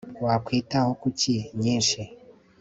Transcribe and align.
wakwitaho 0.23 0.91
kuki 1.01 1.33
nyinshi 1.61 2.01